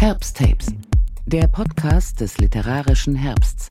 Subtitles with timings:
[0.00, 0.68] Herbsttapes,
[1.26, 3.66] der Podcast des literarischen Herbsts.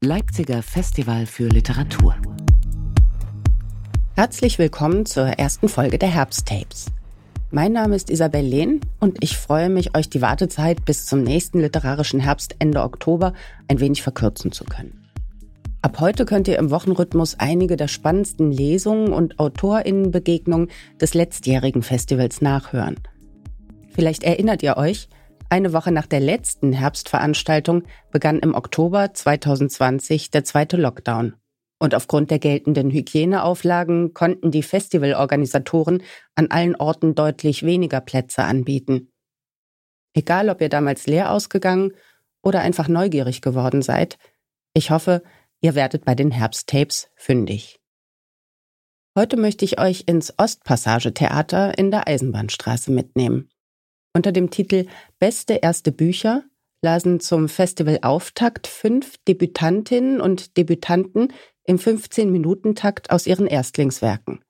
[0.00, 2.14] Leipziger Festival für Literatur.
[4.16, 6.86] Herzlich willkommen zur ersten Folge der Herbsttapes.
[7.50, 11.60] Mein Name ist Isabel Lehn und ich freue mich, euch die Wartezeit bis zum nächsten
[11.60, 13.34] literarischen Herbst Ende Oktober
[13.68, 15.10] ein wenig verkürzen zu können.
[15.82, 22.40] Ab heute könnt ihr im Wochenrhythmus einige der spannendsten Lesungen und Autorinnenbegegnungen des letztjährigen Festivals
[22.40, 22.96] nachhören.
[23.90, 25.10] Vielleicht erinnert ihr euch,
[25.50, 31.34] eine Woche nach der letzten Herbstveranstaltung begann im Oktober 2020 der zweite Lockdown.
[31.80, 36.02] Und aufgrund der geltenden Hygieneauflagen konnten die Festivalorganisatoren
[36.34, 39.12] an allen Orten deutlich weniger Plätze anbieten.
[40.12, 41.92] Egal, ob ihr damals leer ausgegangen
[42.42, 44.18] oder einfach neugierig geworden seid,
[44.74, 45.22] ich hoffe,
[45.60, 47.80] ihr werdet bei den Herbsttapes fündig.
[49.16, 53.50] Heute möchte ich euch ins Ostpassage-Theater in der Eisenbahnstraße mitnehmen.
[54.18, 54.88] Unter dem Titel
[55.20, 56.42] Beste erste Bücher
[56.82, 64.40] lasen zum Festivalauftakt fünf Debütantinnen und Debütanten im 15-Minuten-Takt aus ihren Erstlingswerken.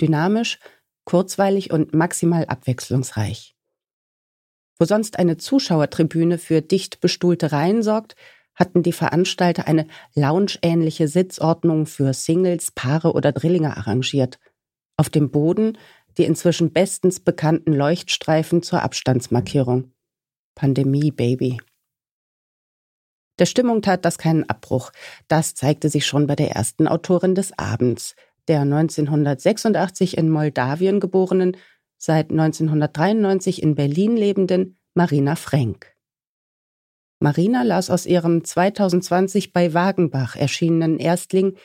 [0.00, 0.60] Dynamisch,
[1.06, 3.56] kurzweilig und maximal abwechslungsreich.
[4.78, 8.14] Wo sonst eine Zuschauertribüne für dicht bestuhlte Reihen sorgt,
[8.54, 14.38] hatten die Veranstalter eine loungeähnliche Sitzordnung für Singles, Paare oder Drillinge arrangiert.
[14.96, 15.76] Auf dem Boden
[16.18, 19.92] die inzwischen bestens bekannten Leuchtstreifen zur Abstandsmarkierung.
[20.54, 21.58] Pandemie, Baby.
[23.38, 24.92] Der Stimmung tat das keinen Abbruch.
[25.28, 28.16] Das zeigte sich schon bei der ersten Autorin des Abends,
[28.48, 31.56] der 1986 in Moldawien geborenen,
[31.98, 35.94] seit 1993 in Berlin lebenden Marina Frenk.
[37.20, 41.56] Marina las aus ihrem 2020 bei Wagenbach erschienenen Erstling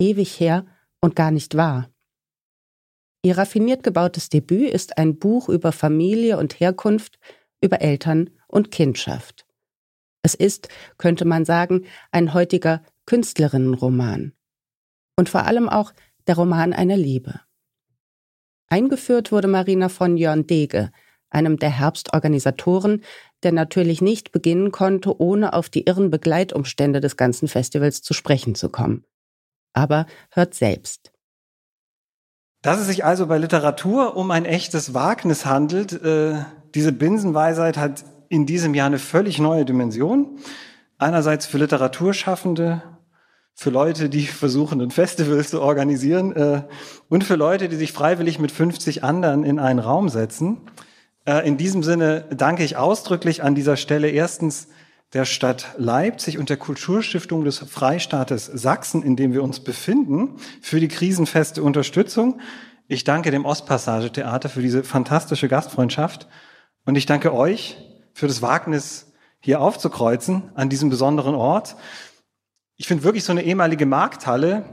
[0.00, 0.66] Ewig her
[1.00, 1.90] und gar nicht wahr.
[3.22, 7.18] Ihr raffiniert gebautes Debüt ist ein Buch über Familie und Herkunft,
[7.60, 9.46] über Eltern und Kindschaft.
[10.22, 14.32] Es ist, könnte man sagen, ein heutiger Künstlerinnenroman.
[15.16, 15.92] Und vor allem auch
[16.26, 17.40] der Roman einer Liebe.
[18.68, 20.90] Eingeführt wurde Marina von Jörn Dege,
[21.28, 23.02] einem der Herbstorganisatoren,
[23.42, 28.54] der natürlich nicht beginnen konnte, ohne auf die irren Begleitumstände des ganzen Festivals zu sprechen
[28.54, 29.04] zu kommen.
[29.72, 31.09] Aber hört selbst.
[32.62, 36.34] Dass es sich also bei Literatur um ein echtes Wagnis handelt, äh,
[36.74, 40.38] diese Binsenweisheit hat in diesem Jahr eine völlig neue Dimension.
[40.98, 42.82] Einerseits für Literaturschaffende,
[43.54, 46.62] für Leute, die versuchen, ein Festival zu organisieren äh,
[47.08, 50.58] und für Leute, die sich freiwillig mit 50 anderen in einen Raum setzen.
[51.24, 54.68] Äh, in diesem Sinne danke ich ausdrücklich an dieser Stelle erstens
[55.12, 60.78] der Stadt Leipzig und der Kulturstiftung des Freistaates Sachsen, in dem wir uns befinden, für
[60.78, 62.40] die krisenfeste Unterstützung.
[62.86, 66.28] Ich danke dem Ostpassage Theater für diese fantastische Gastfreundschaft
[66.84, 67.76] und ich danke euch
[68.14, 69.06] für das Wagnis,
[69.40, 71.76] hier aufzukreuzen an diesem besonderen Ort.
[72.76, 74.64] Ich finde wirklich so eine ehemalige Markthalle,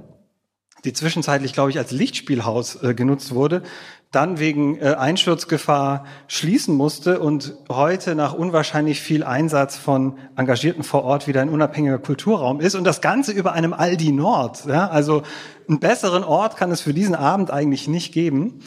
[0.83, 3.63] die zwischenzeitlich, glaube ich, als Lichtspielhaus äh, genutzt wurde,
[4.11, 11.03] dann wegen äh, Einsturzgefahr schließen musste und heute nach unwahrscheinlich viel Einsatz von Engagierten vor
[11.03, 14.65] Ort wieder ein unabhängiger Kulturraum ist und das Ganze über einem Aldi Nord.
[14.65, 14.87] Ja?
[14.87, 15.23] Also
[15.67, 18.59] einen besseren Ort kann es für diesen Abend eigentlich nicht geben.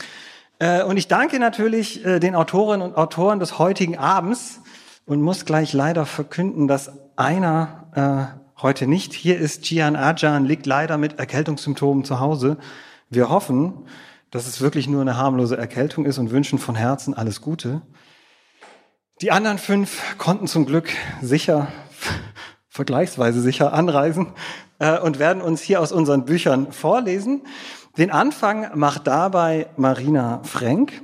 [0.58, 4.60] Äh, und ich danke natürlich äh, den Autorinnen und Autoren des heutigen Abends
[5.06, 7.76] und muss gleich leider verkünden, dass einer
[8.62, 9.64] heute nicht hier ist.
[9.64, 12.58] Gian Ajan liegt leider mit Erkältungssymptomen zu Hause.
[13.08, 13.86] Wir hoffen,
[14.30, 17.82] dass es wirklich nur eine harmlose Erkältung ist und wünschen von Herzen alles Gute.
[19.20, 21.68] Die anderen fünf konnten zum Glück sicher,
[22.68, 24.32] vergleichsweise sicher anreisen
[24.78, 27.42] äh, und werden uns hier aus unseren Büchern vorlesen.
[27.98, 31.02] Den Anfang macht dabei Marina Frenk.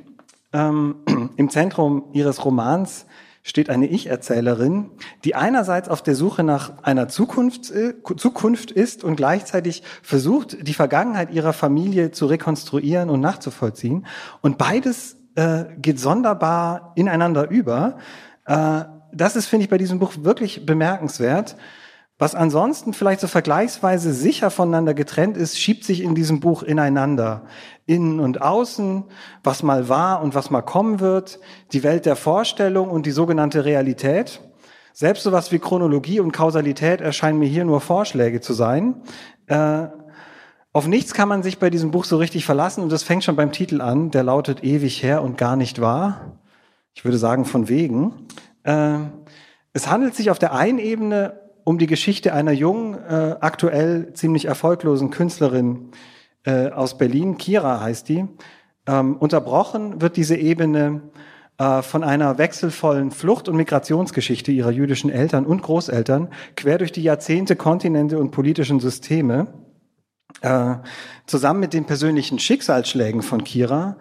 [0.53, 0.97] Ähm,
[1.37, 3.07] Im Zentrum ihres Romans
[3.47, 4.91] steht eine Ich-Erzählerin,
[5.25, 10.75] die einerseits auf der Suche nach einer Zukunft, äh, Zukunft ist und gleichzeitig versucht, die
[10.75, 14.05] Vergangenheit ihrer Familie zu rekonstruieren und nachzuvollziehen.
[14.43, 17.99] Und beides äh, geht sonderbar ineinander über.
[18.47, 18.83] Äh,
[19.13, 21.57] das ist, finde ich, bei diesem Buch wirklich bemerkenswert.
[22.19, 27.45] Was ansonsten vielleicht so vergleichsweise sicher voneinander getrennt ist, schiebt sich in diesem Buch ineinander.
[27.85, 29.05] Innen und außen,
[29.45, 31.41] was mal war und was mal kommen wird,
[31.73, 34.41] die Welt der Vorstellung und die sogenannte Realität.
[34.95, 39.03] Selbst sowas wie Chronologie und Kausalität erscheinen mir hier nur Vorschläge zu sein.
[39.47, 39.89] Äh,
[40.73, 43.37] auf nichts kann man sich bei diesem Buch so richtig verlassen und das fängt schon
[43.37, 46.39] beim Titel an, der lautet ewig her und gar nicht wahr.
[46.95, 48.27] Ich würde sagen von wegen.
[48.63, 49.01] Äh,
[49.75, 54.45] es handelt sich auf der einen Ebene um die Geschichte einer jungen, äh, aktuell ziemlich
[54.45, 55.91] erfolglosen Künstlerin
[56.45, 58.25] äh, aus Berlin, Kira heißt die.
[58.87, 61.03] Ähm, unterbrochen wird diese Ebene
[61.59, 67.03] äh, von einer wechselvollen Flucht- und Migrationsgeschichte ihrer jüdischen Eltern und Großeltern quer durch die
[67.03, 69.49] Jahrzehnte, Kontinente und politischen Systeme,
[70.43, 70.77] äh,
[71.27, 73.97] zusammen mit den persönlichen Schicksalsschlägen von Kira,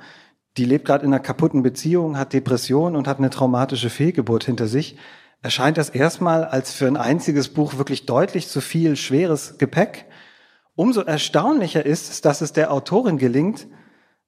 [0.57, 4.67] die lebt gerade in einer kaputten Beziehung, hat Depression und hat eine traumatische Fehlgeburt hinter
[4.67, 4.97] sich,
[5.45, 10.05] erscheint das erstmal als für ein einziges Buch wirklich deutlich zu viel schweres Gepäck.
[10.73, 13.67] Umso erstaunlicher ist es, dass es der Autorin gelingt,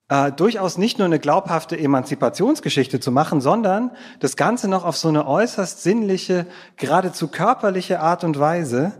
[0.09, 5.07] äh, durchaus nicht nur eine glaubhafte Emanzipationsgeschichte zu machen, sondern das Ganze noch auf so
[5.07, 8.93] eine äußerst sinnliche, geradezu körperliche Art und Weise.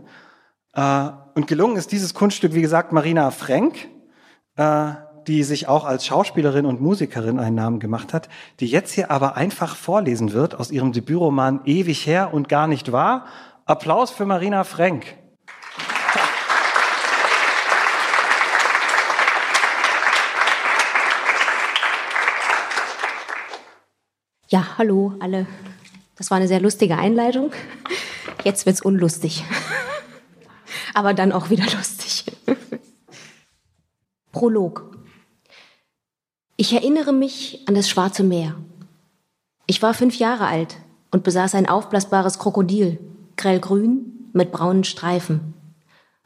[0.74, 3.76] Äh, und gelungen ist dieses Kunststück, wie gesagt, Marina Frenk,
[4.56, 4.90] äh,
[5.28, 8.30] die sich auch als Schauspielerin und Musikerin einen Namen gemacht hat,
[8.60, 12.92] die jetzt hier aber einfach vorlesen wird aus ihrem Debütroman Ewig her und gar nicht
[12.92, 13.26] wahr.
[13.66, 15.04] Applaus für Marina Frenk.
[24.48, 25.46] Ja, hallo alle.
[26.16, 27.52] Das war eine sehr lustige Einleitung.
[28.44, 29.44] Jetzt wird's unlustig.
[30.94, 32.24] Aber dann auch wieder lustig.
[34.32, 34.87] Prolog.
[36.60, 38.56] Ich erinnere mich an das Schwarze Meer.
[39.68, 40.78] Ich war fünf Jahre alt
[41.12, 42.98] und besaß ein aufblasbares Krokodil,
[43.36, 45.54] grellgrün mit braunen Streifen.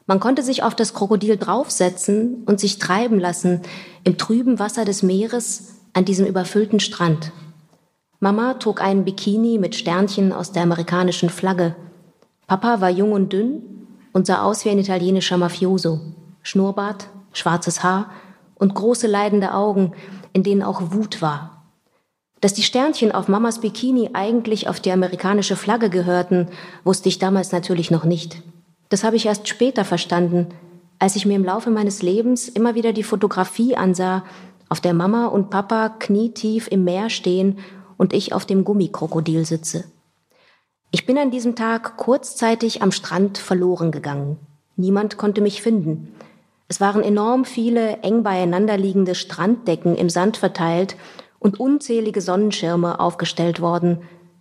[0.07, 3.61] Man konnte sich auf das Krokodil draufsetzen und sich treiben lassen
[4.03, 7.31] im trüben Wasser des Meeres an diesem überfüllten Strand.
[8.19, 11.75] Mama trug einen Bikini mit Sternchen aus der amerikanischen Flagge.
[12.47, 13.61] Papa war jung und dünn
[14.13, 16.01] und sah aus wie ein italienischer Mafioso.
[16.41, 18.09] Schnurrbart, schwarzes Haar
[18.55, 19.93] und große leidende Augen,
[20.33, 21.63] in denen auch Wut war.
[22.41, 26.49] Dass die Sternchen auf Mamas Bikini eigentlich auf die amerikanische Flagge gehörten,
[26.83, 28.41] wusste ich damals natürlich noch nicht.
[28.89, 30.49] Das habe ich erst später verstanden,
[30.99, 34.23] als ich mir im Laufe meines Lebens immer wieder die Fotografie ansah,
[34.69, 37.59] auf der Mama und Papa knietief im Meer stehen
[37.97, 39.85] und ich auf dem Gummikrokodil sitze.
[40.91, 44.37] Ich bin an diesem Tag kurzzeitig am Strand verloren gegangen.
[44.75, 46.13] Niemand konnte mich finden.
[46.67, 50.95] Es waren enorm viele eng beieinander liegende Stranddecken im Sand verteilt
[51.39, 53.99] und unzählige Sonnenschirme aufgestellt worden,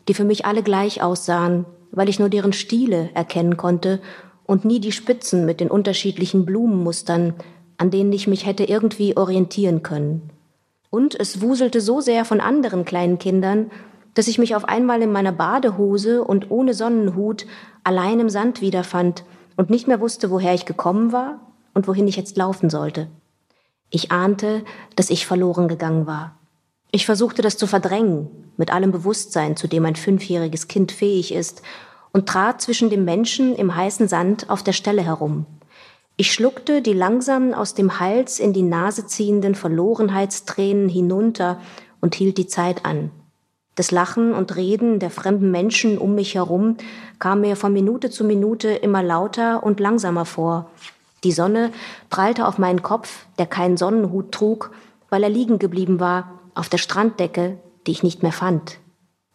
[0.08, 4.00] die für mich alle gleich aussahen, weil ich nur deren Stile erkennen konnte
[4.44, 7.34] und nie die Spitzen mit den unterschiedlichen Blumenmustern,
[7.76, 10.30] an denen ich mich hätte irgendwie orientieren können.
[10.90, 13.70] Und es wuselte so sehr von anderen kleinen Kindern,
[14.14, 17.46] dass ich mich auf einmal in meiner Badehose und ohne Sonnenhut
[17.82, 19.24] allein im Sand wiederfand
[19.56, 23.08] und nicht mehr wusste, woher ich gekommen war und wohin ich jetzt laufen sollte.
[23.90, 24.64] Ich ahnte,
[24.96, 26.38] dass ich verloren gegangen war.
[26.90, 31.62] Ich versuchte das zu verdrängen, mit allem Bewusstsein, zu dem ein fünfjähriges Kind fähig ist,
[32.12, 35.46] und trat zwischen dem Menschen im heißen Sand auf der Stelle herum.
[36.16, 41.58] Ich schluckte die langsam aus dem Hals in die Nase ziehenden Verlorenheitstränen hinunter
[42.00, 43.10] und hielt die Zeit an.
[43.74, 46.76] Das Lachen und Reden der fremden Menschen um mich herum
[47.18, 50.70] kam mir von Minute zu Minute immer lauter und langsamer vor.
[51.24, 51.70] Die Sonne
[52.10, 54.72] prallte auf meinen Kopf, der keinen Sonnenhut trug,
[55.08, 58.78] weil er liegen geblieben war, auf der Stranddecke, die ich nicht mehr fand.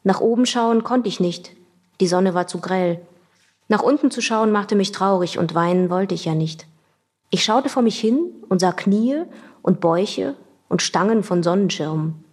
[0.04, 1.52] Nach oben schauen konnte ich nicht.
[2.00, 3.02] Die Sonne war zu grell.
[3.70, 6.68] Nach unten zu schauen machte mich traurig und weinen wollte ich ja nicht.
[7.30, 9.24] Ich schaute vor mich hin und sah Knie
[9.62, 10.36] und Bäuche
[10.70, 12.24] und Stangen von Sonnenschirmen.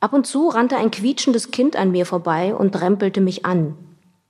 [0.00, 3.76] Ab und zu rannte ein quietschendes Kind an mir vorbei und rempelte mich an.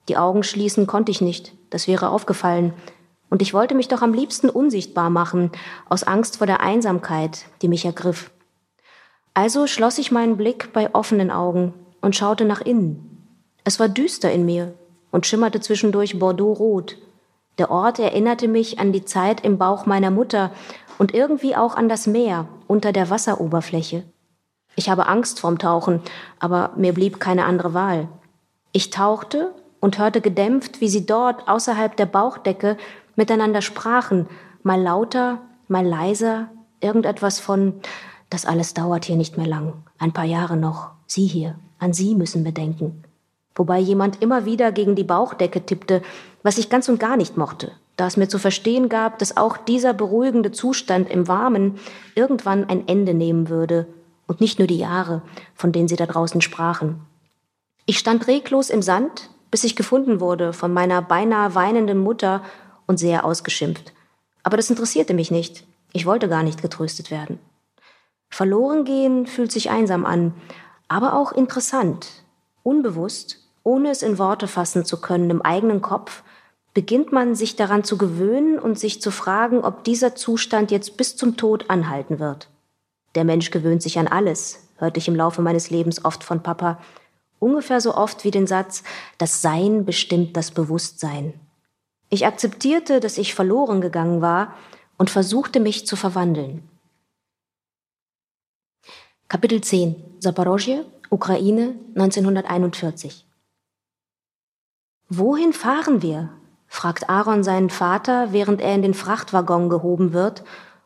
[0.08, 2.72] Die Augen schließen konnte ich nicht, das wäre aufgefallen,
[3.32, 5.50] und ich wollte mich doch am liebsten unsichtbar machen,
[5.88, 8.30] aus Angst vor der Einsamkeit, die mich ergriff.
[9.32, 11.72] Also schloss ich meinen Blick bei offenen Augen
[12.02, 13.24] und schaute nach innen.
[13.64, 14.74] Es war düster in mir,
[15.10, 16.98] und schimmerte zwischendurch Bordeaux-rot.
[17.56, 20.50] Der Ort erinnerte mich an die Zeit im Bauch meiner Mutter
[20.98, 24.04] und irgendwie auch an das Meer unter der Wasseroberfläche.
[24.76, 26.02] Ich habe Angst vorm Tauchen,
[26.38, 28.08] aber mir blieb keine andere Wahl.
[28.72, 32.76] Ich tauchte und hörte gedämpft, wie sie dort außerhalb der Bauchdecke
[33.16, 34.28] miteinander sprachen,
[34.62, 36.48] mal lauter, mal leiser,
[36.80, 37.74] irgendetwas von,
[38.30, 42.14] das alles dauert hier nicht mehr lang, ein paar Jahre noch, Sie hier, an Sie
[42.14, 43.04] müssen wir denken.
[43.54, 46.02] Wobei jemand immer wieder gegen die Bauchdecke tippte,
[46.42, 49.56] was ich ganz und gar nicht mochte, da es mir zu verstehen gab, dass auch
[49.56, 51.78] dieser beruhigende Zustand im Warmen
[52.14, 53.86] irgendwann ein Ende nehmen würde.
[54.26, 55.22] Und nicht nur die Jahre,
[55.54, 57.02] von denen sie da draußen sprachen.
[57.84, 62.42] Ich stand reglos im Sand, bis ich gefunden wurde von meiner beinahe weinenden Mutter
[62.92, 63.94] und sehr ausgeschimpft.
[64.42, 65.64] Aber das interessierte mich nicht.
[65.94, 67.38] Ich wollte gar nicht getröstet werden.
[68.28, 70.34] Verloren gehen fühlt sich einsam an,
[70.88, 72.08] aber auch interessant,
[72.62, 76.22] unbewusst ohne es in Worte fassen zu können im eigenen Kopf,
[76.74, 81.16] beginnt man sich daran zu gewöhnen und sich zu fragen, ob dieser Zustand jetzt bis
[81.16, 82.48] zum Tod anhalten wird.
[83.14, 86.78] Der Mensch gewöhnt sich an alles, hörte ich im Laufe meines Lebens oft von Papa.
[87.38, 88.82] Ungefähr so oft wie den Satz,
[89.16, 91.34] das Sein bestimmt das Bewusstsein.
[92.12, 94.54] Ich akzeptierte, dass ich verloren gegangen war
[94.98, 96.68] und versuchte mich zu verwandeln.
[99.28, 103.24] Kapitel 10 Saporozhye, Ukraine 1941
[105.08, 106.28] Wohin fahren wir?
[106.68, 110.44] fragt Aaron seinen Vater, während er in den Frachtwaggon gehoben wird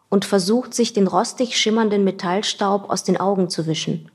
[0.09, 4.13] und versucht, sich den rostig schimmernden Metallstaub aus den Augen zu wischen.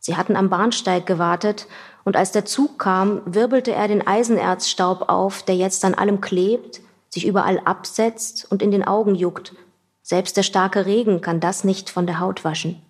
[0.00, 1.66] Sie hatten am Bahnsteig gewartet,
[2.02, 6.80] und als der Zug kam, wirbelte er den Eisenerzstaub auf, der jetzt an allem klebt,
[7.10, 9.54] sich überall absetzt und in den Augen juckt.
[10.02, 12.80] Selbst der starke Regen kann das nicht von der Haut waschen.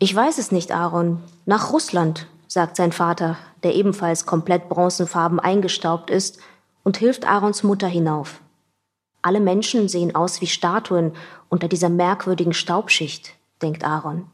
[0.00, 1.22] Ich weiß es nicht, Aaron.
[1.46, 6.40] Nach Russland, sagt sein Vater, der ebenfalls komplett bronzenfarben eingestaubt ist,
[6.82, 8.40] und hilft Aarons Mutter hinauf.
[9.22, 11.12] Alle Menschen sehen aus wie Statuen
[11.48, 14.26] unter dieser merkwürdigen Staubschicht, denkt Aaron.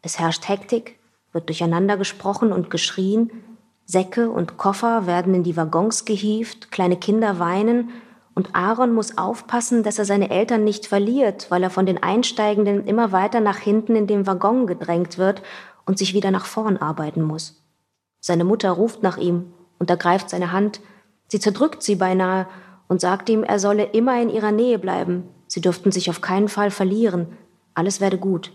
[0.00, 0.98] Es herrscht Hektik,
[1.32, 3.30] wird durcheinander gesprochen und geschrien,
[3.84, 7.90] Säcke und Koffer werden in die Waggons gehievt, kleine Kinder weinen,
[8.34, 12.86] und Aaron muss aufpassen, dass er seine Eltern nicht verliert, weil er von den Einsteigenden
[12.86, 15.42] immer weiter nach hinten in den Waggon gedrängt wird
[15.84, 17.62] und sich wieder nach vorn arbeiten muss.
[18.20, 20.80] Seine Mutter ruft nach ihm und ergreift seine Hand.
[21.28, 22.46] Sie zerdrückt sie beinahe
[22.88, 25.24] und sagt ihm, er solle immer in ihrer Nähe bleiben.
[25.46, 27.26] Sie dürften sich auf keinen Fall verlieren.
[27.74, 28.52] Alles werde gut.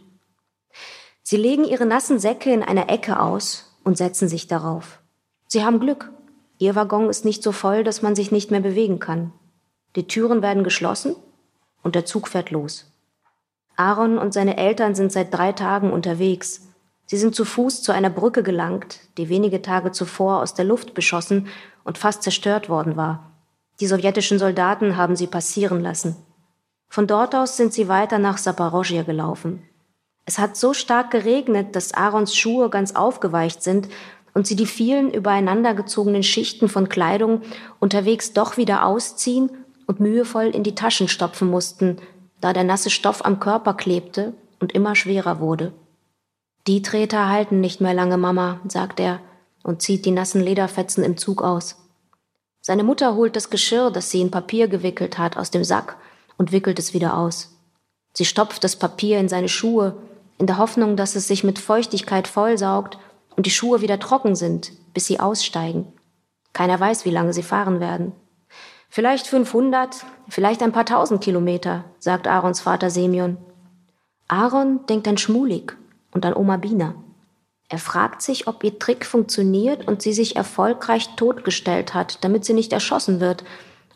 [1.29, 5.01] Sie legen ihre nassen Säcke in einer Ecke aus und setzen sich darauf.
[5.47, 6.09] Sie haben Glück.
[6.57, 9.33] Ihr Waggon ist nicht so voll, dass man sich nicht mehr bewegen kann.
[9.97, 11.17] Die Türen werden geschlossen
[11.83, 12.89] und der Zug fährt los.
[13.75, 16.69] Aaron und seine Eltern sind seit drei Tagen unterwegs.
[17.07, 20.93] Sie sind zu Fuß zu einer Brücke gelangt, die wenige Tage zuvor aus der Luft
[20.93, 21.49] beschossen
[21.83, 23.33] und fast zerstört worden war.
[23.81, 26.15] Die sowjetischen Soldaten haben sie passieren lassen.
[26.87, 29.67] Von dort aus sind sie weiter nach Saporozhye gelaufen.
[30.27, 33.87] Es hat so stark geregnet, dass Aarons Schuhe ganz aufgeweicht sind
[34.33, 37.41] und sie die vielen übereinander gezogenen Schichten von Kleidung
[37.79, 39.49] unterwegs doch wieder ausziehen
[39.87, 41.97] und mühevoll in die Taschen stopfen mussten,
[42.41, 45.71] da der nasse Stoff am Körper klebte und immer schwerer wurde.
[46.67, 49.21] Die Treter halten nicht mehr lange, Mama, sagt er
[49.63, 51.77] und zieht die nassen Lederfetzen im Zug aus.
[52.59, 55.95] Seine Mutter holt das Geschirr, das sie in Papier gewickelt hat, aus dem Sack
[56.37, 57.57] und wickelt es wieder aus.
[58.13, 59.95] Sie stopft das Papier in seine Schuhe,
[60.37, 62.97] in der Hoffnung, dass es sich mit Feuchtigkeit vollsaugt
[63.35, 65.87] und die Schuhe wieder trocken sind, bis sie aussteigen.
[66.53, 68.13] Keiner weiß, wie lange sie fahren werden.
[68.89, 73.37] Vielleicht 500, vielleicht ein paar tausend Kilometer, sagt Aarons Vater Semyon.
[74.27, 75.77] Aaron denkt an Schmulik
[76.11, 76.95] und an Oma Bina.
[77.69, 82.53] Er fragt sich, ob ihr Trick funktioniert und sie sich erfolgreich totgestellt hat, damit sie
[82.53, 83.43] nicht erschossen wird,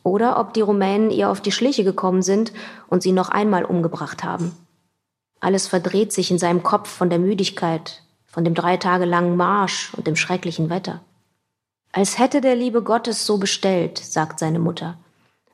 [0.04, 2.52] oder ob die Rumänen ihr auf die Schliche gekommen sind
[2.88, 4.52] und sie noch einmal umgebracht haben.
[5.42, 9.94] Alles verdreht sich in seinem Kopf von der Müdigkeit, von dem drei Tage langen Marsch
[9.96, 11.02] und dem schrecklichen Wetter.
[11.92, 14.98] Als hätte der liebe Gott es so bestellt, sagt seine Mutter.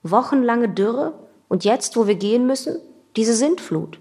[0.04, 1.14] Wochenlange Dürre
[1.48, 2.78] und jetzt, wo wir gehen müssen,
[3.16, 4.00] diese Sintflut.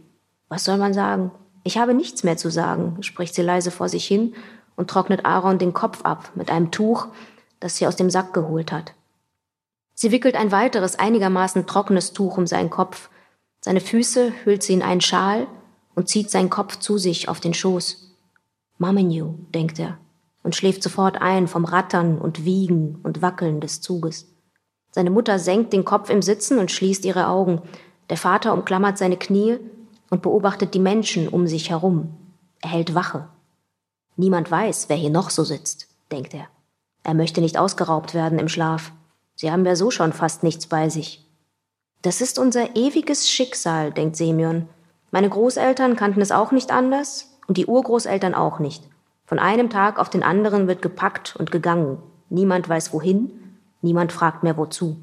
[0.48, 1.30] Was soll man sagen?
[1.62, 4.34] Ich habe nichts mehr zu sagen, spricht sie leise vor sich hin
[4.74, 7.06] und trocknet Aaron den Kopf ab mit einem Tuch,
[7.60, 8.92] das sie aus dem Sack geholt hat.
[9.94, 13.08] Sie wickelt ein weiteres einigermaßen trockenes Tuch um seinen Kopf,
[13.60, 15.46] seine Füße hüllt sie in einen Schal
[15.96, 18.14] und zieht seinen Kopf zu sich auf den Schoß.
[18.78, 19.98] Mamenu, denkt er,
[20.44, 24.28] und schläft sofort ein vom Rattern und Wiegen und Wackeln des Zuges.
[24.92, 27.62] Seine Mutter senkt den Kopf im Sitzen und schließt ihre Augen.
[28.10, 29.58] Der Vater umklammert seine Knie
[30.10, 32.14] und beobachtet die Menschen um sich herum.
[32.60, 33.28] Er hält Wache.
[34.16, 36.46] Niemand weiß, wer hier noch so sitzt, denkt er.
[37.02, 38.92] Er möchte nicht ausgeraubt werden im Schlaf.
[39.34, 41.26] Sie haben ja so schon fast nichts bei sich.
[42.02, 44.68] Das ist unser ewiges Schicksal, denkt Semyon.
[45.10, 48.84] Meine Großeltern kannten es auch nicht anders und die Urgroßeltern auch nicht.
[49.24, 52.02] Von einem Tag auf den anderen wird gepackt und gegangen.
[52.28, 54.96] Niemand weiß wohin, niemand fragt mehr wozu.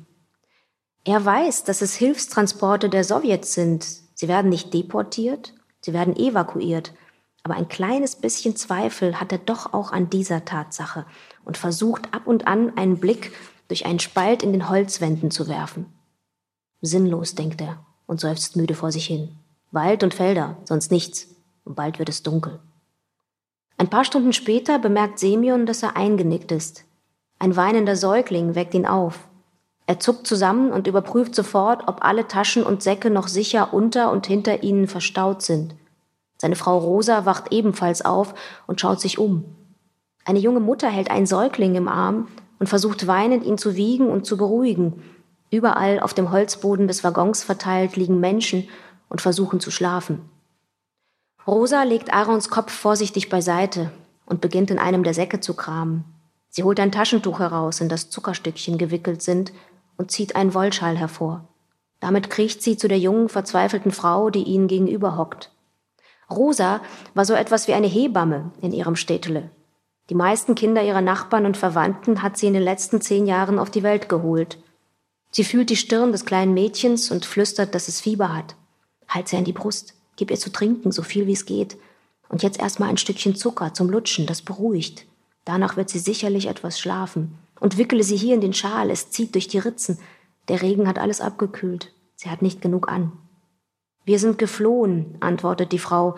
[1.05, 6.93] Er weiß, dass es Hilfstransporte der Sowjets sind, Sie werden nicht deportiert, sie werden evakuiert.
[7.43, 11.05] Aber ein kleines bisschen Zweifel hat er doch auch an dieser Tatsache
[11.43, 13.33] und versucht ab und an einen Blick
[13.67, 15.88] durch einen Spalt in den Holzwänden zu werfen.
[16.79, 19.38] Sinnlos, denkt er und seufzt müde vor sich hin.
[19.74, 21.36] Wald und Felder, sonst nichts.
[21.65, 22.60] Und bald wird es dunkel.
[23.80, 26.86] Ein paar Stunden später bemerkt Semyon, dass er eingenickt ist.
[27.39, 29.27] Ein weinender Säugling weckt ihn auf.
[29.88, 34.27] Er zuckt zusammen und überprüft sofort, ob alle Taschen und Säcke noch sicher unter und
[34.27, 35.74] hinter ihnen verstaut sind.
[36.38, 38.36] Seine Frau Rosa wacht ebenfalls auf
[38.68, 39.44] und schaut sich um.
[40.24, 42.27] Eine junge Mutter hält einen Säugling im Arm
[42.60, 45.01] und versucht weinend, ihn zu wiegen und zu beruhigen.
[45.50, 48.68] Überall auf dem Holzboden des Waggons verteilt liegen Menschen
[49.13, 50.27] und versuchen zu schlafen.
[51.46, 53.91] Rosa legt Aarons Kopf vorsichtig beiseite
[54.25, 56.03] und beginnt in einem der Säcke zu kramen.
[56.50, 59.53] Sie holt ein Taschentuch heraus, in das Zuckerstückchen gewickelt sind,
[59.98, 61.48] und zieht einen Wollschal hervor.
[62.00, 65.51] Damit kriecht sie zu der jungen, verzweifelten Frau, die ihnen gegenüber hockt.
[66.32, 66.82] Rosa
[67.13, 69.51] war so etwas wie eine Hebamme in ihrem Städtele.
[70.10, 73.70] Die meisten Kinder ihrer Nachbarn und Verwandten hat sie in den letzten zehn Jahren auf
[73.70, 74.58] die Welt geholt.
[75.29, 78.55] Sie fühlt die Stirn des kleinen Mädchens und flüstert, dass es Fieber hat.
[79.13, 81.77] Halt sie an die Brust, gib ihr zu trinken, so viel wie es geht.
[82.29, 85.05] Und jetzt erstmal ein Stückchen Zucker zum Lutschen, das beruhigt.
[85.46, 87.38] Danach wird sie sicherlich etwas schlafen.
[87.60, 90.00] Und wickele sie hier in den Schal, es zieht durch die Ritzen.
[90.48, 91.93] Der Regen hat alles abgekühlt.
[92.15, 93.12] Sie hat nicht genug an.
[94.05, 96.15] Wir sind geflohen, antwortet die Frau.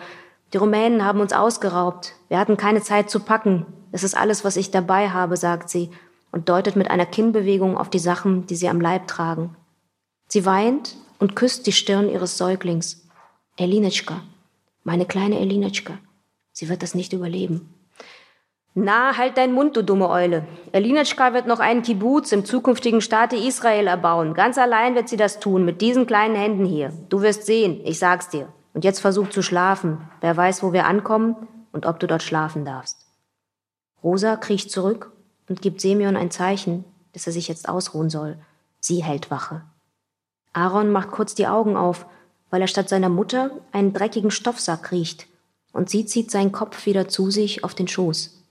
[0.52, 2.14] Die Rumänen haben uns ausgeraubt.
[2.28, 3.66] Wir hatten keine Zeit zu packen.
[3.92, 5.90] Es ist alles, was ich dabei habe, sagt sie
[6.32, 9.56] und deutet mit einer Kinnbewegung auf die Sachen, die sie am Leib tragen.
[10.28, 13.06] Sie weint und küsst die Stirn ihres Säuglings.
[13.56, 14.22] Elinetschka,
[14.84, 15.98] meine kleine Elinetschka.
[16.52, 17.72] Sie wird das nicht überleben.
[18.74, 20.46] Na, halt deinen Mund, du dumme Eule.
[20.72, 24.34] Elinetschka wird noch einen Kibbutz im zukünftigen Staate Israel erbauen.
[24.34, 26.92] Ganz allein wird sie das tun, mit diesen kleinen Händen hier.
[27.08, 28.52] Du wirst sehen, ich sag's dir.
[28.74, 30.06] Und jetzt versuch zu schlafen.
[30.20, 33.06] Wer weiß, wo wir ankommen und ob du dort schlafen darfst.
[34.04, 35.10] Rosa kriecht zurück
[35.48, 38.36] und gibt Semyon ein Zeichen, dass er sich jetzt ausruhen soll.
[38.78, 39.62] Sie hält Wache.
[40.56, 42.06] Aaron macht kurz die Augen auf,
[42.50, 45.26] weil er statt seiner Mutter einen dreckigen Stoffsack riecht,
[45.72, 48.42] und sie zieht seinen Kopf wieder zu sich auf den Schoß.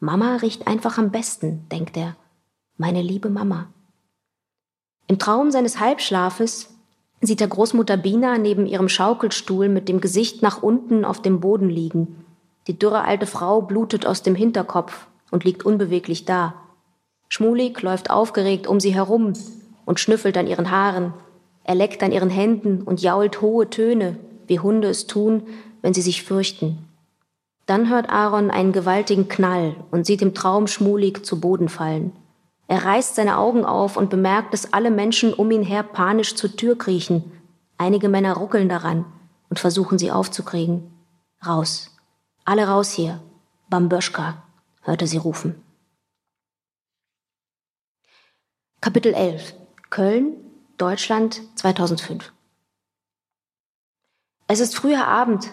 [0.00, 2.16] Mama riecht einfach am besten, denkt er.
[2.76, 3.68] Meine liebe Mama.
[5.06, 6.68] Im Traum seines Halbschlafes
[7.22, 11.70] sieht er Großmutter Bina neben ihrem Schaukelstuhl mit dem Gesicht nach unten auf dem Boden
[11.70, 12.26] liegen.
[12.66, 16.54] Die dürre alte Frau blutet aus dem Hinterkopf und liegt unbeweglich da.
[17.30, 19.32] Schmulik läuft aufgeregt um sie herum
[19.86, 21.14] und schnüffelt an ihren Haaren.
[21.68, 25.46] Er leckt an ihren Händen und jault hohe Töne, wie Hunde es tun,
[25.82, 26.88] wenn sie sich fürchten.
[27.66, 32.12] Dann hört Aaron einen gewaltigen Knall und sieht im Traum schmulig zu Boden fallen.
[32.68, 36.56] Er reißt seine Augen auf und bemerkt, dass alle Menschen um ihn her panisch zur
[36.56, 37.30] Tür kriechen.
[37.76, 39.04] Einige Männer ruckeln daran
[39.50, 40.90] und versuchen sie aufzukriegen.
[41.46, 41.94] Raus.
[42.46, 43.20] Alle raus hier.
[43.68, 44.42] Bamböschka,
[44.80, 45.62] hört er sie rufen.
[48.80, 49.54] Kapitel 11.
[49.90, 50.47] Köln,
[50.78, 52.32] Deutschland 2005.
[54.46, 55.52] Es ist früher Abend,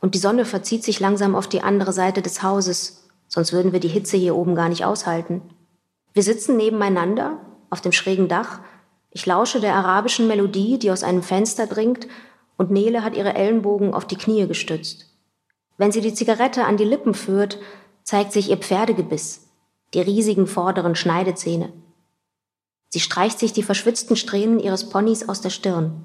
[0.00, 3.80] und die Sonne verzieht sich langsam auf die andere Seite des Hauses, sonst würden wir
[3.80, 5.40] die Hitze hier oben gar nicht aushalten.
[6.12, 8.60] Wir sitzen nebeneinander auf dem schrägen Dach.
[9.10, 12.06] Ich lausche der arabischen Melodie, die aus einem Fenster dringt,
[12.58, 15.06] und Nele hat ihre Ellenbogen auf die Knie gestützt.
[15.78, 17.58] Wenn sie die Zigarette an die Lippen führt,
[18.02, 19.48] zeigt sich ihr Pferdegebiss,
[19.94, 21.72] die riesigen vorderen Schneidezähne.
[22.88, 26.04] Sie streicht sich die verschwitzten Strähnen ihres Ponys aus der Stirn.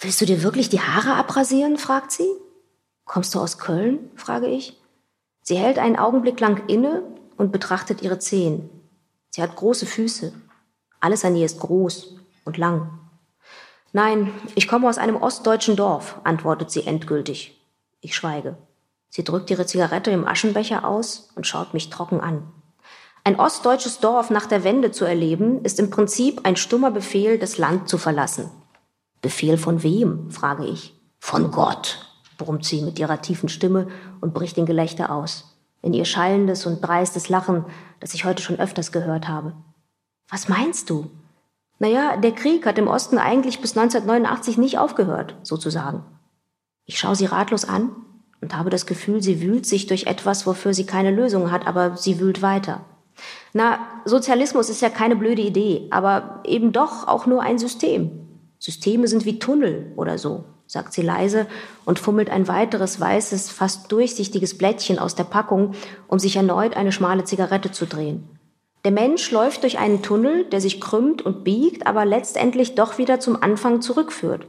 [0.00, 1.76] Willst du dir wirklich die Haare abrasieren?
[1.76, 2.28] fragt sie.
[3.04, 4.10] Kommst du aus Köln?
[4.16, 4.80] frage ich.
[5.42, 7.02] Sie hält einen Augenblick lang inne
[7.36, 8.70] und betrachtet ihre Zehen.
[9.30, 10.32] Sie hat große Füße.
[11.00, 12.98] Alles an ihr ist groß und lang.
[13.92, 17.60] Nein, ich komme aus einem ostdeutschen Dorf, antwortet sie endgültig.
[18.00, 18.56] Ich schweige.
[19.08, 22.50] Sie drückt ihre Zigarette im Aschenbecher aus und schaut mich trocken an.
[23.26, 27.56] Ein ostdeutsches Dorf nach der Wende zu erleben, ist im Prinzip ein stummer Befehl, das
[27.56, 28.50] Land zu verlassen.
[29.22, 30.30] Befehl von wem?
[30.30, 30.94] frage ich.
[31.20, 32.06] Von Gott,
[32.36, 33.88] brummt sie mit ihrer tiefen Stimme
[34.20, 35.56] und bricht in Gelächter aus.
[35.80, 37.64] In ihr schallendes und dreistes Lachen,
[37.98, 39.54] das ich heute schon öfters gehört habe.
[40.28, 41.10] Was meinst du?
[41.78, 46.04] Naja, der Krieg hat im Osten eigentlich bis 1989 nicht aufgehört, sozusagen.
[46.84, 47.96] Ich schaue sie ratlos an
[48.42, 51.96] und habe das Gefühl, sie wühlt sich durch etwas, wofür sie keine Lösung hat, aber
[51.96, 52.84] sie wühlt weiter.
[53.52, 58.10] Na, Sozialismus ist ja keine blöde Idee, aber eben doch auch nur ein System.
[58.58, 61.46] Systeme sind wie Tunnel oder so sagt sie leise
[61.84, 65.74] und fummelt ein weiteres weißes, fast durchsichtiges Blättchen aus der Packung,
[66.08, 68.28] um sich erneut eine schmale Zigarette zu drehen.
[68.84, 73.18] Der Mensch läuft durch einen Tunnel, der sich krümmt und biegt, aber letztendlich doch wieder
[73.18, 74.46] zum Anfang zurückführt.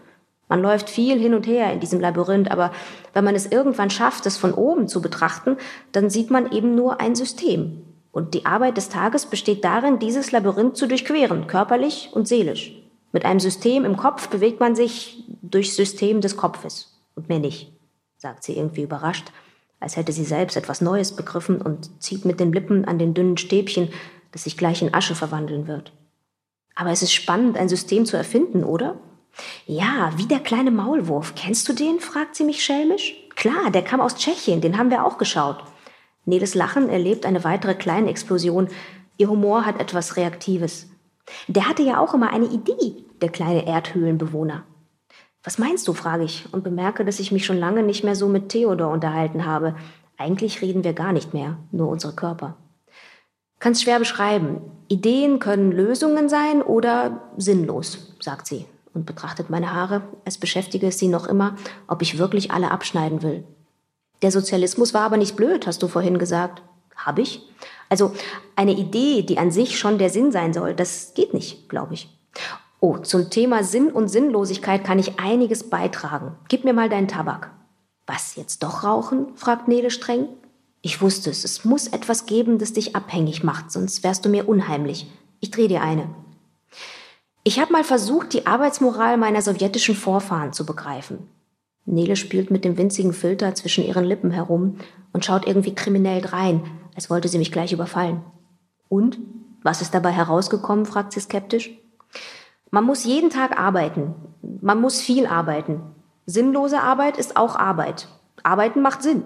[0.50, 2.72] Man läuft viel hin und her in diesem Labyrinth, aber
[3.14, 5.58] wenn man es irgendwann schafft, es von oben zu betrachten,
[5.92, 7.84] dann sieht man eben nur ein System.
[8.16, 12.72] Und die Arbeit des Tages besteht darin, dieses Labyrinth zu durchqueren, körperlich und seelisch.
[13.12, 17.74] Mit einem System im Kopf bewegt man sich durchs System des Kopfes und mehr nicht,
[18.16, 19.34] sagt sie irgendwie überrascht,
[19.82, 23.36] als hätte sie selbst etwas Neues begriffen und zieht mit den Lippen an den dünnen
[23.36, 23.90] Stäbchen,
[24.32, 25.92] das sich gleich in Asche verwandeln wird.
[26.74, 28.96] Aber es ist spannend, ein System zu erfinden, oder?
[29.66, 31.36] Ja, wie der kleine Maulwurf.
[31.36, 32.00] Kennst du den?
[32.00, 33.14] fragt sie mich schelmisch.
[33.36, 35.66] Klar, der kam aus Tschechien, den haben wir auch geschaut.
[36.26, 38.68] Neles Lachen erlebt eine weitere kleine Explosion.
[39.18, 40.90] Ihr Humor hat etwas Reaktives.
[41.48, 44.64] Der hatte ja auch immer eine Idee, der kleine Erdhöhlenbewohner.
[45.44, 48.28] Was meinst du, frage ich und bemerke, dass ich mich schon lange nicht mehr so
[48.28, 49.76] mit Theodor unterhalten habe.
[50.18, 52.58] Eigentlich reden wir gar nicht mehr, nur unsere Körper.
[53.60, 54.62] Kannst schwer beschreiben.
[54.88, 60.02] Ideen können Lösungen sein oder sinnlos, sagt sie und betrachtet meine Haare.
[60.24, 61.56] Es beschäftige es sie noch immer,
[61.88, 63.44] ob ich wirklich alle abschneiden will.
[64.22, 66.62] Der Sozialismus war aber nicht blöd, hast du vorhin gesagt.
[66.96, 67.42] Hab ich?
[67.90, 68.14] Also
[68.56, 72.10] eine Idee, die an sich schon der Sinn sein soll, das geht nicht, glaube ich.
[72.80, 76.36] Oh, zum Thema Sinn und Sinnlosigkeit kann ich einiges beitragen.
[76.48, 77.52] Gib mir mal deinen Tabak.
[78.06, 79.36] Was, jetzt doch rauchen?
[79.36, 80.28] fragt Nele streng.
[80.82, 84.48] Ich wusste es, es muss etwas geben, das dich abhängig macht, sonst wärst du mir
[84.48, 85.08] unheimlich.
[85.40, 86.08] Ich dreh dir eine.
[87.44, 91.28] Ich habe mal versucht, die Arbeitsmoral meiner sowjetischen Vorfahren zu begreifen.
[91.86, 94.78] Nele spielt mit dem winzigen Filter zwischen ihren Lippen herum
[95.14, 96.62] und schaut irgendwie kriminell drein,
[96.96, 98.22] als wollte sie mich gleich überfallen.
[98.90, 99.20] Und?
[99.62, 100.86] Was ist dabei herausgekommen?
[100.86, 101.72] fragt sie skeptisch.
[102.72, 104.14] Man muss jeden Tag arbeiten.
[104.62, 105.82] Man muss viel arbeiten.
[106.26, 108.08] Sinnlose Arbeit ist auch Arbeit.
[108.44, 109.24] Arbeiten macht Sinn.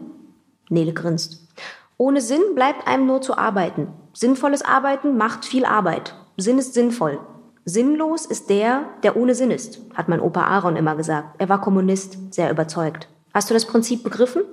[0.69, 1.48] Nele grinst.
[1.98, 3.88] Ohne Sinn bleibt einem nur zu arbeiten.
[4.13, 6.15] Sinnvolles Arbeiten macht viel Arbeit.
[6.38, 7.19] Sinn ist sinnvoll.
[7.65, 11.36] Sinnlos ist der, der ohne Sinn ist, hat mein Opa Aaron immer gesagt.
[11.39, 13.08] Er war Kommunist, sehr überzeugt.
[13.34, 14.43] Hast du das Prinzip begriffen?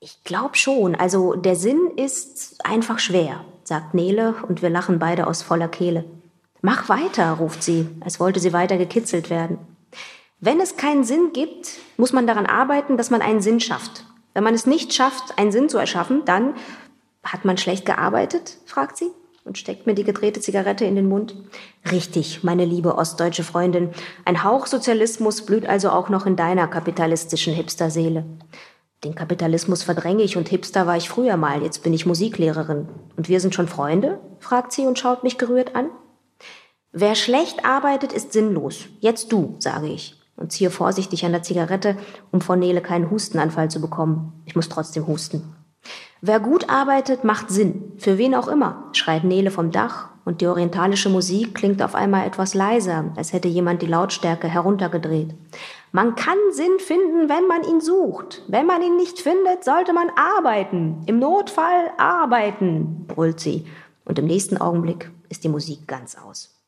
[0.00, 0.94] Ich glaube schon.
[0.94, 6.04] Also der Sinn ist einfach schwer, sagt Nele und wir lachen beide aus voller Kehle.
[6.62, 9.58] Mach weiter, ruft sie, als wollte sie weiter gekitzelt werden.
[10.40, 14.04] Wenn es keinen Sinn gibt, muss man daran arbeiten, dass man einen Sinn schafft.
[14.34, 16.54] Wenn man es nicht schafft, einen Sinn zu erschaffen, dann
[17.22, 19.10] hat man schlecht gearbeitet, fragt sie
[19.46, 21.34] und steckt mir die gedrehte Zigarette in den Mund.
[21.90, 23.90] Richtig, meine liebe ostdeutsche Freundin.
[24.24, 28.24] Ein Hauch Sozialismus blüht also auch noch in deiner kapitalistischen Hipsterseele.
[29.04, 32.88] Den Kapitalismus verdränge ich und Hipster war ich früher mal, jetzt bin ich Musiklehrerin.
[33.16, 34.18] Und wir sind schon Freunde?
[34.40, 35.90] fragt sie und schaut mich gerührt an.
[36.92, 38.86] Wer schlecht arbeitet, ist sinnlos.
[39.00, 41.96] Jetzt du, sage ich und ziehe vorsichtig an der Zigarette,
[42.30, 44.42] um vor Nele keinen Hustenanfall zu bekommen.
[44.44, 45.54] Ich muss trotzdem husten.
[46.28, 47.92] Wer gut arbeitet, macht Sinn.
[47.98, 52.26] Für wen auch immer, schreit Nele vom Dach und die orientalische Musik klingt auf einmal
[52.26, 55.36] etwas leiser, als hätte jemand die Lautstärke heruntergedreht.
[55.92, 58.42] Man kann Sinn finden, wenn man ihn sucht.
[58.48, 61.04] Wenn man ihn nicht findet, sollte man arbeiten.
[61.06, 63.64] Im Notfall arbeiten, brüllt sie.
[64.04, 66.60] Und im nächsten Augenblick ist die Musik ganz aus.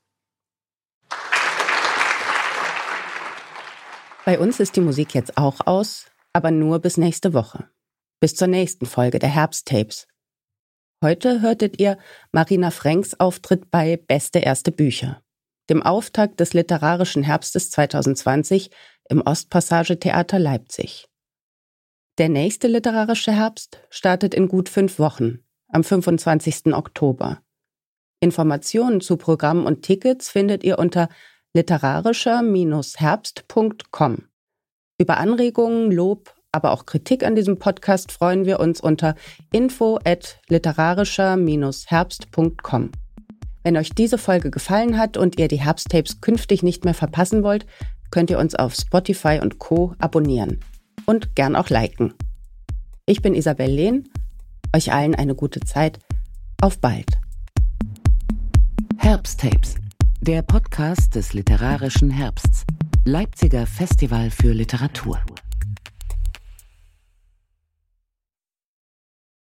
[4.24, 7.68] Bei uns ist die Musik jetzt auch aus, aber nur bis nächste Woche.
[8.20, 10.08] Bis zur nächsten Folge der Herbsttapes.
[11.04, 11.98] Heute hörtet ihr
[12.32, 15.22] Marina Franks Auftritt bei Beste erste Bücher,
[15.70, 18.70] dem Auftakt des literarischen Herbstes 2020
[19.08, 21.06] im Ostpassage Theater Leipzig.
[22.18, 26.74] Der nächste literarische Herbst startet in gut fünf Wochen, am 25.
[26.74, 27.40] Oktober.
[28.18, 31.08] Informationen zu Programm und Tickets findet ihr unter
[31.54, 34.28] literarischer-herbst.com.
[35.00, 39.14] Über Anregungen, Lob aber auch Kritik an diesem Podcast freuen wir uns unter
[39.52, 42.90] info at literarischer-herbst.com.
[43.62, 47.64] Wenn euch diese Folge gefallen hat und ihr die Herbsttapes künftig nicht mehr verpassen wollt,
[48.10, 49.94] könnt ihr uns auf Spotify und Co.
[50.00, 50.58] abonnieren
[51.06, 52.14] und gern auch liken.
[53.06, 54.08] Ich bin Isabel Lehn,
[54.74, 56.00] euch allen eine gute Zeit.
[56.60, 57.20] Auf bald.
[58.96, 59.76] Herbsttapes,
[60.20, 62.64] der Podcast des literarischen Herbsts.
[63.04, 65.20] Leipziger Festival für Literatur.